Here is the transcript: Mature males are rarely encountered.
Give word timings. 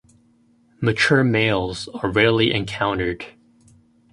Mature 0.81 1.23
males 1.23 1.87
are 2.01 2.09
rarely 2.09 2.51
encountered. 2.51 3.23